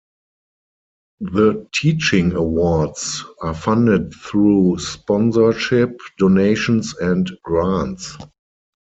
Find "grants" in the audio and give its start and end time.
7.43-8.17